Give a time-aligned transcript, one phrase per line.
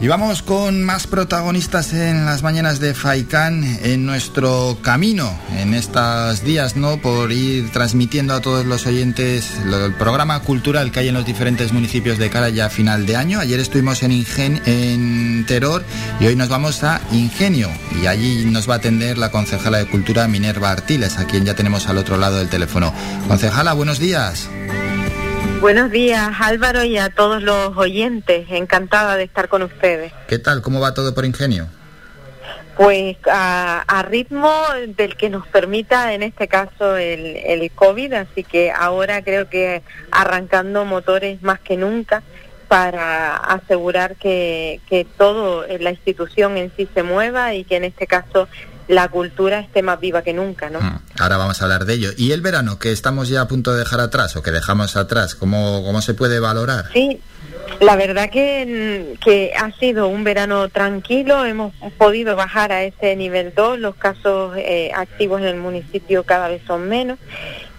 [0.00, 6.44] Y vamos con más protagonistas en las mañanas de Faikán en nuestro camino en estos
[6.44, 6.98] días, ¿no?
[6.98, 11.72] Por ir transmitiendo a todos los oyentes el programa cultural que hay en los diferentes
[11.72, 13.40] municipios de cara ya a final de año.
[13.40, 15.84] Ayer estuvimos en, Ingen en Teror
[16.20, 17.68] y hoy nos vamos a Ingenio
[18.00, 21.56] y allí nos va a atender la concejala de Cultura Minerva Artiles, a quien ya
[21.56, 22.94] tenemos al otro lado del teléfono.
[23.26, 24.48] Concejala, buenos días.
[25.60, 30.12] Buenos días Álvaro y a todos los oyentes, encantada de estar con ustedes.
[30.28, 30.62] ¿Qué tal?
[30.62, 31.66] ¿Cómo va todo por Ingenio?
[32.76, 34.52] Pues a, ritmo
[34.96, 39.82] del que nos permita en este caso el, el COVID, así que ahora creo que
[40.12, 42.22] arrancando motores más que nunca
[42.68, 48.06] para asegurar que, que todo la institución en sí se mueva y que en este
[48.06, 48.46] caso
[48.88, 50.80] la cultura esté más viva que nunca, ¿no?
[50.80, 52.10] Mm, ahora vamos a hablar de ello.
[52.16, 55.34] ¿Y el verano que estamos ya a punto de dejar atrás o que dejamos atrás,
[55.34, 56.86] cómo, cómo se puede valorar?
[56.92, 57.20] Sí,
[57.80, 63.52] la verdad que, que ha sido un verano tranquilo, hemos podido bajar a ese nivel
[63.54, 67.18] 2, los casos eh, activos en el municipio cada vez son menos.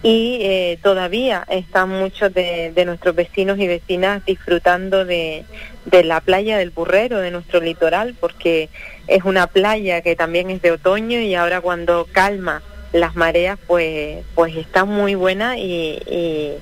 [0.02, 5.44] Y eh, todavía están muchos de, de, nuestros vecinos y vecinas disfrutando de,
[5.84, 8.70] de la playa del Burrero, de nuestro litoral, porque
[9.08, 14.24] es una playa que también es de otoño y ahora cuando calma las mareas, pues,
[14.34, 16.54] pues está muy buena y, y,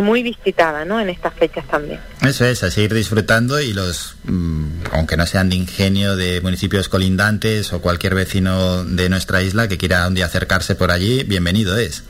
[0.00, 1.00] muy visitada, ¿no?
[1.00, 2.00] En estas fechas también.
[2.26, 6.88] Eso es, a seguir disfrutando y los, mm, aunque no sean de ingenio, de municipios
[6.88, 11.76] colindantes o cualquier vecino de nuestra isla que quiera un día acercarse por allí, bienvenido
[11.76, 12.04] es.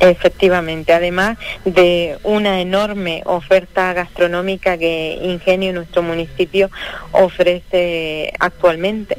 [0.00, 6.70] Efectivamente, además de una enorme oferta gastronómica que Ingenio, nuestro municipio,
[7.12, 9.16] ofrece actualmente.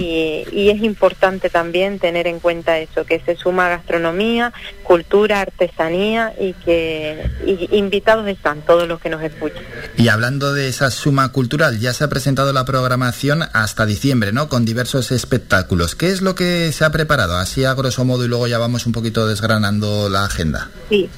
[0.00, 6.54] Y, es importante también tener en cuenta eso, que se suma gastronomía, cultura, artesanía y
[6.54, 7.30] que
[7.72, 9.62] invitados están todos los que nos escuchan.
[9.96, 14.48] Y hablando de esa suma cultural, ya se ha presentado la programación hasta diciembre, ¿no?
[14.48, 15.94] Con diversos espectáculos.
[15.94, 17.36] ¿Qué es lo que se ha preparado?
[17.36, 20.70] Así a grosso modo y luego ya vamos un poquito desgranando la agenda.
[20.88, 21.08] Sí.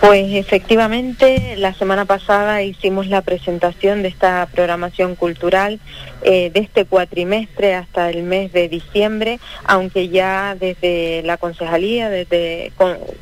[0.00, 5.80] Pues efectivamente, la semana pasada hicimos la presentación de esta programación cultural
[6.22, 12.70] eh, de este cuatrimestre hasta el mes de diciembre, aunque ya desde la concejalía, desde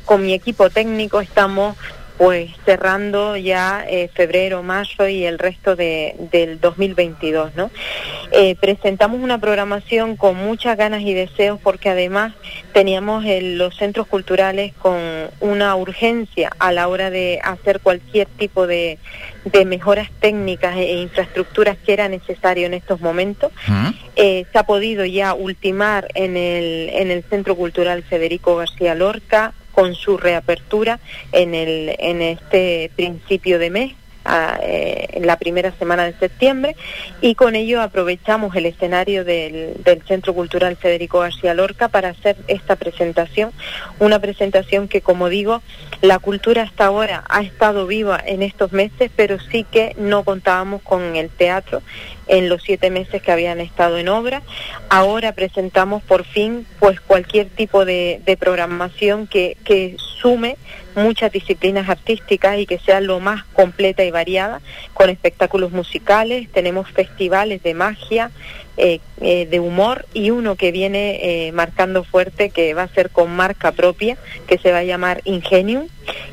[0.05, 1.75] con mi equipo técnico estamos
[2.17, 7.69] pues cerrando ya eh, febrero, mayo y el resto de, del 2022, ¿no?
[8.31, 12.33] Eh, presentamos una programación con muchas ganas y deseos porque además
[12.73, 14.97] teníamos los centros culturales con
[15.39, 18.97] una urgencia a la hora de hacer cualquier tipo de,
[19.45, 23.51] de mejoras técnicas e infraestructuras que era necesario en estos momentos.
[24.15, 29.53] Eh, se ha podido ya ultimar en el, en el Centro Cultural Federico García Lorca,
[29.77, 30.99] con su reapertura
[31.31, 33.93] en, el, en este principio de mes
[34.63, 36.75] eh, en la primera semana de septiembre
[37.21, 42.37] y con ello aprovechamos el escenario del, del, Centro Cultural Federico García Lorca para hacer
[42.47, 43.51] esta presentación,
[43.99, 45.61] una presentación que como digo,
[46.01, 50.81] la cultura hasta ahora ha estado viva en estos meses, pero sí que no contábamos
[50.81, 51.83] con el teatro
[52.27, 54.41] en los siete meses que habían estado en obra.
[54.89, 60.57] Ahora presentamos por fin pues cualquier tipo de, de programación que, que sume
[60.95, 64.61] muchas disciplinas artísticas y que sea lo más completa y variada,
[64.93, 68.31] con espectáculos musicales, tenemos festivales de magia,
[68.79, 73.09] eh, eh, de humor y uno que viene eh, marcando fuerte que va a ser
[73.09, 74.17] con marca propia,
[74.47, 75.87] que se va a llamar Ingenium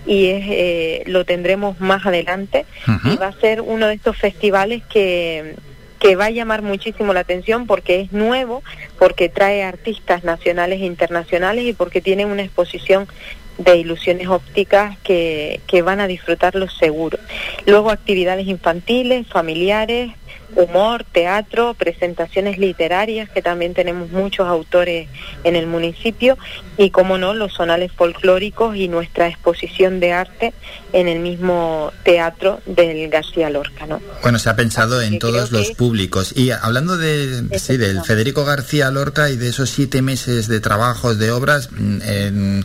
[0.06, 2.66] y es, lo tendremos más adelante
[3.05, 5.55] y va a ser uno de estos festivales que
[6.04, 8.62] que va a llamar muchísimo la atención porque es nuevo,
[8.98, 13.09] porque trae artistas nacionales e internacionales y porque tiene una exposición
[13.56, 17.19] de ilusiones ópticas que, que van a disfrutarlo seguro.
[17.64, 20.12] Luego actividades infantiles, familiares,
[20.56, 25.08] humor, teatro, presentaciones literarias, que también tenemos muchos autores
[25.42, 26.38] en el municipio,
[26.76, 30.54] y como no, los sonales folclóricos y nuestra exposición de arte
[30.92, 33.86] en el mismo teatro del García Lorca.
[33.86, 34.00] ¿no?
[34.22, 36.32] Bueno, se ha pensado en todos los públicos.
[36.37, 41.19] Y hablando de, sí, del Federico García Lorca y de esos siete meses de trabajos,
[41.19, 42.64] de obras, mm, en,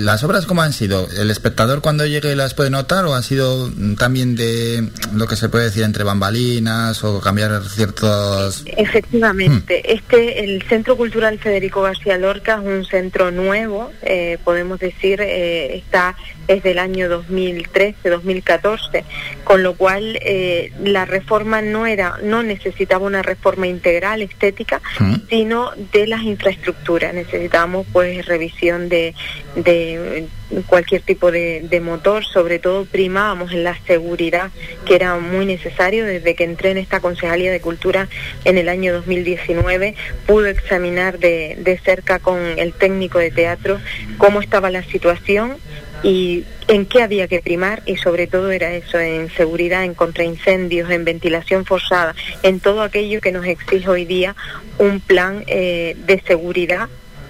[0.00, 1.08] ¿las obras cómo han sido?
[1.16, 5.48] ¿El espectador cuando llegue las puede notar o ha sido también de lo que se
[5.48, 6.75] puede decir entre bambalinas?
[7.02, 8.64] O cambiar ciertos...
[8.66, 9.90] Efectivamente, hmm.
[9.96, 15.76] este, el Centro Cultural Federico García Lorca es un centro nuevo, eh, podemos decir, eh,
[15.76, 19.04] está desde el año 2013-2014,
[19.44, 25.14] con lo cual eh, la reforma no era, no necesitaba una reforma integral estética, hmm.
[25.28, 27.14] sino de las infraestructuras.
[27.14, 29.14] Necesitábamos pues revisión de,
[29.56, 30.28] de
[30.66, 34.50] cualquier tipo de, motor, sobre todo primábamos en la seguridad,
[34.84, 36.04] que era muy necesario.
[36.06, 38.08] Desde que entré en esta Concejalía de Cultura
[38.44, 39.94] en el año 2019,
[40.26, 43.78] pude examinar de, de cerca con el técnico de teatro
[44.18, 45.56] cómo estaba la situación
[46.02, 50.90] y en qué había que primar y sobre todo era eso, en seguridad, en contraincendios,
[50.90, 54.34] en ventilación forzada, en todo aquello que nos exige hoy día
[54.78, 56.88] un plan eh, de seguridad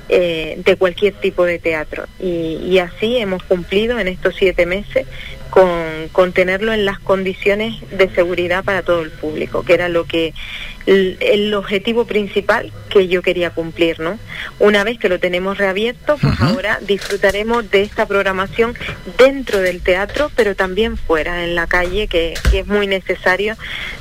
[0.09, 2.05] eh, de cualquier tipo de teatro.
[2.21, 5.07] Y, así hemos cumplido en estos siete meses
[5.51, 10.05] con, con, tenerlo en las condiciones de seguridad para todo el público, que era lo
[10.05, 10.33] que
[10.87, 14.19] el, objetivo principal que yo quería cumplir, ¿no?
[14.59, 18.75] Una vez que lo tenemos reabierto, pues ahora disfrutaremos de esta programación
[19.19, 23.55] dentro del teatro, pero también fuera, en la calle, que, es muy necesario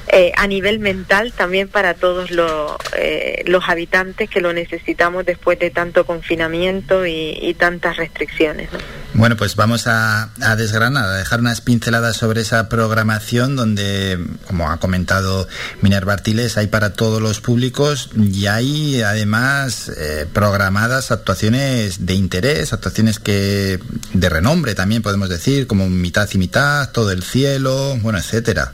[0.07, 5.59] eh, a nivel mental también para todos los, eh, los habitantes que lo necesitamos después
[5.59, 8.79] de tanto confinamiento y, y tantas restricciones, ¿no?
[9.17, 14.77] Bueno, pues vamos a, desgranar, a dejar unas pinceladas sobre esa programación donde, como ha
[14.77, 15.47] comentado
[15.81, 22.73] Minerva Artiles, hay para todos los públicos y hay además eh, programadas actuaciones de interés,
[22.73, 23.79] actuaciones que
[24.11, 28.73] de renombre también podemos decir, como mitad y mitad, todo el cielo, bueno, etcétera.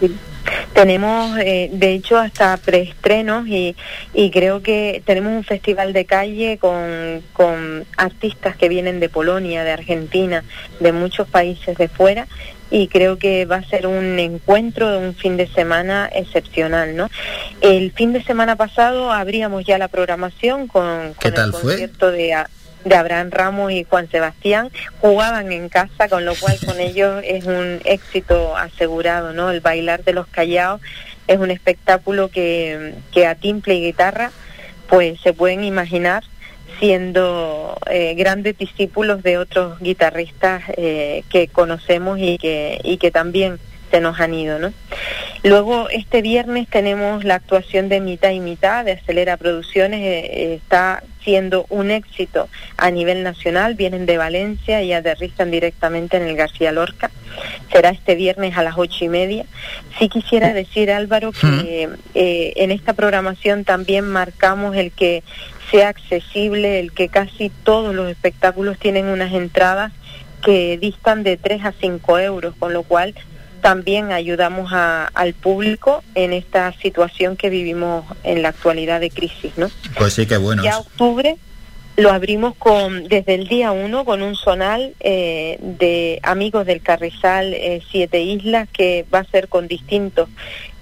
[0.00, 0.12] Sí.
[0.72, 3.76] Tenemos, eh, de hecho, hasta preestrenos y,
[4.12, 9.62] y creo que tenemos un festival de calle con, con artistas que vienen de Polonia,
[9.62, 10.42] de Argentina,
[10.80, 12.26] de muchos países de fuera
[12.70, 17.10] y creo que va a ser un encuentro de un fin de semana excepcional, ¿no?
[17.60, 22.34] El fin de semana pasado abríamos ya la programación con, con el concierto de
[22.84, 24.70] de Abraham Ramos y Juan Sebastián
[25.00, 29.50] jugaban en casa, con lo cual con ellos es un éxito asegurado, ¿no?
[29.50, 30.80] El bailar de los callados
[31.26, 34.30] es un espectáculo que, que a timple y guitarra
[34.88, 36.24] pues se pueden imaginar
[36.80, 43.60] siendo eh, grandes discípulos de otros guitarristas eh, que conocemos y que, y que también
[43.90, 44.72] se nos han ido, ¿no?
[45.42, 51.02] Luego, este viernes tenemos la actuación de mitad y mitad de Acelera Producciones, eh, está
[51.24, 56.72] siendo un éxito a nivel nacional, vienen de Valencia y aterrizan directamente en el García
[56.72, 57.10] Lorca.
[57.72, 59.44] Será este viernes a las ocho y media.
[59.98, 65.22] Sí quisiera decir, Álvaro, que eh, en esta programación también marcamos el que
[65.70, 69.92] sea accesible, el que casi todos los espectáculos tienen unas entradas
[70.42, 73.14] que distan de 3 a 5 euros, con lo cual
[73.60, 79.70] también ayudamos al público en esta situación que vivimos en la actualidad de crisis, ¿no?
[79.98, 80.62] Pues sí, que bueno.
[80.62, 81.36] Ya octubre
[81.96, 87.52] lo abrimos con desde el día uno con un sonal eh, de amigos del Carrizal
[87.52, 90.28] eh, Siete Islas que va a ser con distintos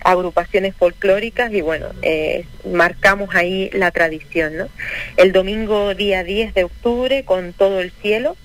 [0.05, 4.69] agrupaciones folclóricas y bueno, eh, marcamos ahí la tradición, ¿no?
[5.17, 8.37] El domingo día 10 de octubre con todo el cielo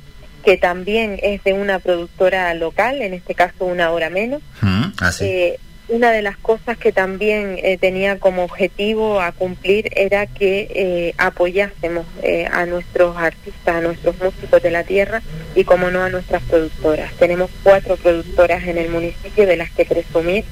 [0.44, 4.42] que también es de una productora local, en este caso una hora menos.
[4.62, 5.58] Mm, ah, eh,
[5.90, 11.14] una de las cosas que también eh, tenía como objetivo a cumplir era que eh,
[11.18, 12.06] apoyásemos
[12.52, 15.22] a nuestros artistas, a nuestros músicos de la tierra
[15.56, 17.12] y como no a nuestras productoras.
[17.14, 20.46] Tenemos cuatro productoras en el municipio de las que presumir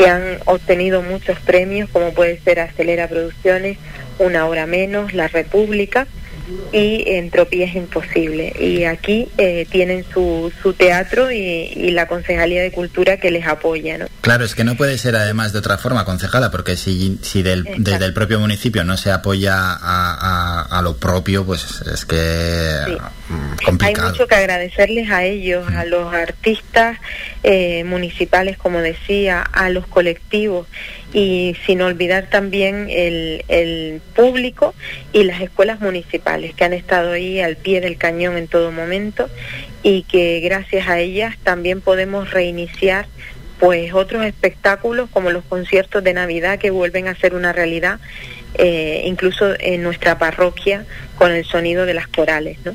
[0.00, 3.76] que han obtenido muchos premios, como puede ser Acelera Producciones,
[4.18, 6.06] Una Hora Menos, La República,
[6.72, 8.50] y Entropía es imposible.
[8.58, 13.98] Y aquí eh, tienen su, su teatro y, la Concejalía de Cultura que les apoya.
[13.98, 14.06] ¿no?
[14.22, 17.66] Claro, es que no puede ser además de otra forma, concejala, porque si, si del,
[17.76, 22.16] desde el propio municipio no se apoya a, a, lo propio, pues es que
[23.64, 24.06] complicado.
[24.06, 25.88] Hay mucho que agradecerles a ellos, a mm.
[25.88, 26.98] los artistas
[27.42, 30.66] eh, municipales, como decía, a los colectivos
[31.12, 34.74] y sin olvidar también el, el público
[35.12, 39.28] y las escuelas municipales que han estado ahí al pie del cañón en todo momento
[39.82, 43.06] y que gracias a ellas también podemos reiniciar
[43.58, 48.00] pues otros espectáculos como los conciertos de Navidad que vuelven a ser una realidad
[48.54, 50.84] eh, incluso en nuestra parroquia
[51.16, 52.74] con el sonido de las corales, ¿no?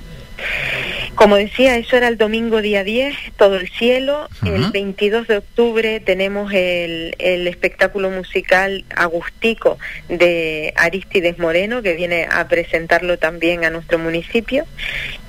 [1.15, 4.27] Como decía, eso era el domingo día 10, todo el cielo.
[4.46, 9.77] El 22 de octubre tenemos el, el, espectáculo musical Agustico
[10.10, 14.65] de Aristides Moreno, que viene a presentarlo también a nuestro municipio.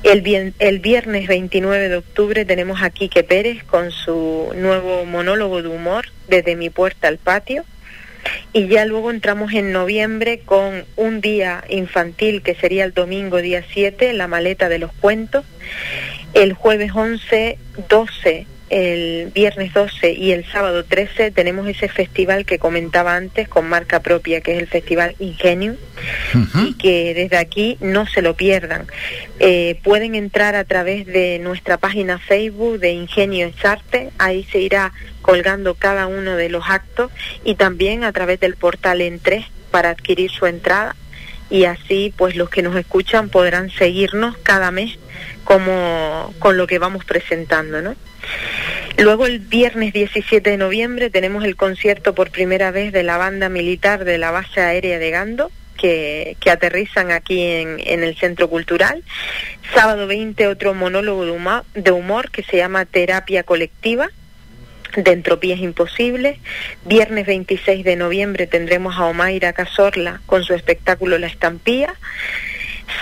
[0.03, 5.69] El, el viernes 29 de octubre tenemos a Quique Pérez con su nuevo monólogo de
[5.69, 7.65] humor, Desde mi puerta al patio.
[8.53, 13.65] Y ya luego entramos en noviembre con un día infantil que sería el domingo día
[13.73, 15.45] 7, la maleta de los cuentos.
[16.35, 22.59] El jueves 11, 12 el viernes 12 y el sábado 13 tenemos ese festival que
[22.59, 25.77] comentaba antes con marca propia, que es el Festival Ingenio,
[26.55, 28.87] y que desde aquí no se lo pierdan.
[29.39, 34.59] Eh, pueden entrar a través de nuestra página Facebook de Ingenio es Arte, ahí se
[34.59, 34.93] irá
[35.23, 37.11] colgando cada uno de los actos
[37.45, 40.97] y también a través del portal en tres para adquirir su entrada
[41.51, 44.99] y así pues los que nos escuchan podrán seguirnos cada mes
[45.45, 47.95] como con lo que vamos presentando, ¿no?
[48.99, 53.49] Luego el viernes 17 de noviembre tenemos el concierto por primera vez de la banda
[53.49, 58.49] militar de la base aérea de Gando, que, que, aterrizan aquí en, en, el Centro
[58.49, 59.05] Cultural.
[59.75, 64.09] Sábado 20 otro monólogo de humor, de humor que se llama Terapia Colectiva
[64.95, 66.39] de Entropías Imposibles.
[66.85, 71.95] Viernes 26 de noviembre tendremos a Omaira Casorla con su espectáculo La Estampía.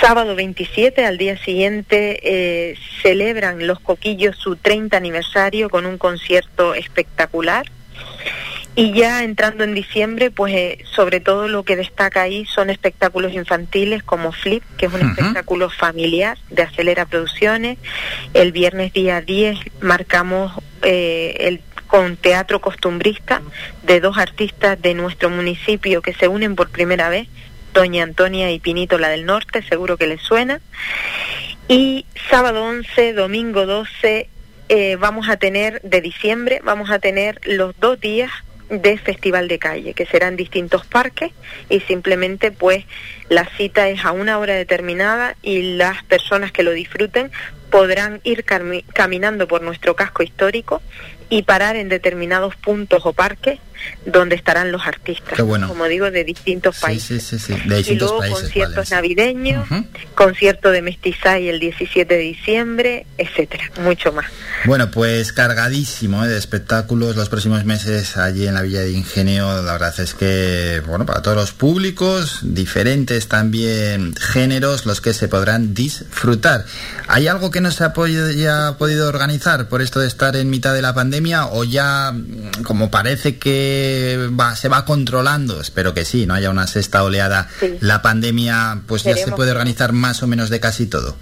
[0.00, 6.74] Sábado 27, al día siguiente, eh, celebran los Coquillos su 30 aniversario con un concierto
[6.74, 7.66] espectacular.
[8.76, 13.32] Y ya entrando en diciembre, pues eh, sobre todo lo que destaca ahí son espectáculos
[13.32, 17.78] infantiles como Flip, que es un espectáculo familiar de Acelera Producciones.
[18.32, 21.60] El viernes día 10 marcamos eh, el
[21.94, 23.40] con teatro costumbrista
[23.84, 27.28] de dos artistas de nuestro municipio que se unen por primera vez,
[27.72, 30.60] Doña Antonia y Pinito, la del norte, seguro que les suena.
[31.68, 34.28] Y sábado 11, domingo 12,
[34.70, 38.32] eh, vamos a tener, de diciembre, vamos a tener los dos días
[38.70, 41.30] de festival de calle, que serán distintos parques
[41.68, 42.84] y simplemente pues
[43.28, 47.30] la cita es a una hora determinada y las personas que lo disfruten
[47.74, 50.80] podrán ir caminando por nuestro casco histórico
[51.28, 53.58] y parar en determinados puntos o parques
[54.06, 57.22] donde estarán los artistas, como digo, de distintos países.
[57.22, 59.66] Sí, sí, sí, de distintos y luego conciertos navideños,
[60.14, 64.26] concierto de Mestizay el 17 de diciembre, etcétera, mucho más.
[64.64, 66.28] Bueno, pues cargadísimo ¿eh?
[66.28, 69.62] de espectáculos los próximos meses allí en la Villa de Ingenio.
[69.62, 75.28] La verdad es que, bueno, para todos los públicos, diferentes también géneros, los que se
[75.28, 76.64] podrán disfrutar.
[77.08, 80.50] ¿Hay algo que no se ha podido, ya podido organizar por esto de estar en
[80.50, 82.14] mitad de la pandemia o ya,
[82.62, 87.48] como parece que va, se va controlando, espero que sí, no haya una sexta oleada,
[87.80, 91.16] la pandemia, pues ya se puede organizar más o menos de casi todo.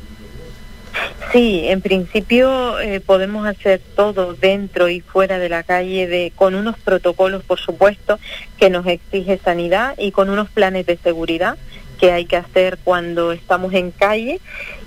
[1.33, 6.57] Sí, en principio eh, podemos hacer todo dentro y fuera de la calle de, con
[6.57, 8.19] unos protocolos, por supuesto,
[8.59, 11.57] que nos exige sanidad y con unos planes de seguridad
[12.03, 14.41] que hay que hacer cuando estamos en calle.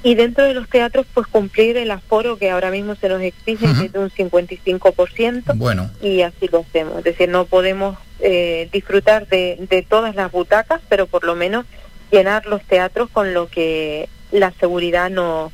[0.03, 3.67] Y dentro de los teatros pues cumplir el aforo que ahora mismo se nos exige
[3.73, 5.89] que es de un 55% bueno.
[6.01, 10.81] y así lo hacemos, es decir, no podemos eh, disfrutar de, de todas las butacas,
[10.89, 11.65] pero por lo menos
[12.11, 15.53] llenar los teatros con lo que la seguridad nos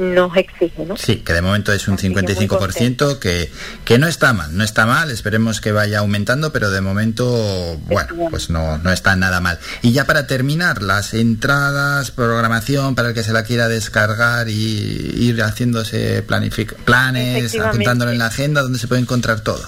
[0.00, 0.96] nos exige, ¿no?
[0.96, 3.50] Sí, que de momento es un 55%, que,
[3.84, 8.28] que no está mal, no está mal, esperemos que vaya aumentando, pero de momento, bueno,
[8.30, 9.58] pues no, no está nada mal.
[9.82, 14.54] Y ya para terminar, las entradas, programación para el que se la quiera descargar y
[14.54, 19.64] ir haciéndose planes, apuntándolo en la agenda, donde se puede encontrar todo.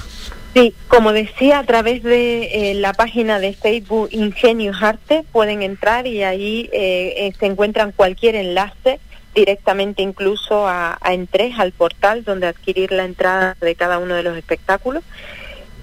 [0.54, 6.06] Sí, como decía, a través de eh, la página de Facebook Ingenios Arte pueden entrar
[6.06, 9.00] y ahí eh, eh, se encuentran cualquier enlace
[9.34, 14.22] directamente incluso a, a Entres, al portal donde adquirir la entrada de cada uno de
[14.22, 15.02] los espectáculos.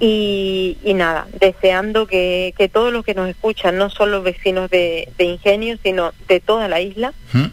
[0.01, 5.12] Y, y nada, deseando que, que, todos los que nos escuchan, no solo vecinos de,
[5.18, 7.48] de Ingenio, sino de toda la isla, ¿Mm?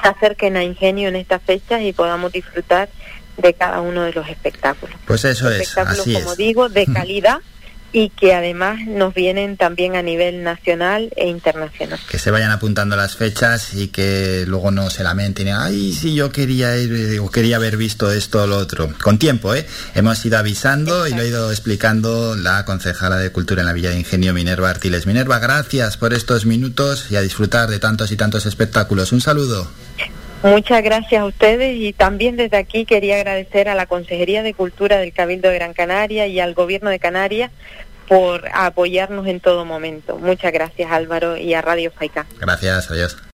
[0.00, 2.88] se acerquen a Ingenio en estas fechas y podamos disfrutar
[3.36, 4.94] de cada uno de los espectáculos.
[5.04, 7.40] Pues eso espectáculos, es, así como digo, de calidad
[7.94, 12.00] y que además nos vienen también a nivel nacional e internacional.
[12.10, 16.32] Que se vayan apuntando las fechas y que luego no se lamenten, ay, si yo
[16.32, 18.92] quería ir o quería haber visto esto o lo otro.
[19.00, 19.64] Con tiempo, ¿eh?
[19.94, 23.90] Hemos ido avisando y lo ha ido explicando la concejala de Cultura en la Villa
[23.90, 25.06] de Ingenio, Minerva Artiles.
[25.06, 29.12] Minerva, gracias por estos minutos y a disfrutar de tantos y tantos espectáculos.
[29.12, 29.70] Un saludo.
[30.44, 34.98] Muchas gracias a ustedes y también desde aquí quería agradecer a la Consejería de Cultura
[34.98, 37.50] del Cabildo de Gran Canaria y al Gobierno de Canarias
[38.08, 40.18] por apoyarnos en todo momento.
[40.18, 42.26] Muchas gracias Álvaro y a Radio Faica.
[42.38, 43.16] Gracias, adiós.